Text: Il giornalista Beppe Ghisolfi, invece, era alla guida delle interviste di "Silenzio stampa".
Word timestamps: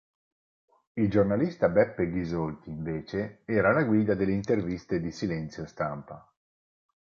Il 0.93 1.11
giornalista 1.11 1.69
Beppe 1.69 2.09
Ghisolfi, 2.09 2.71
invece, 2.71 3.43
era 3.45 3.69
alla 3.69 3.83
guida 3.83 4.15
delle 4.15 4.31
interviste 4.31 4.99
di 4.99 5.11
"Silenzio 5.11 5.67
stampa". 5.67 6.27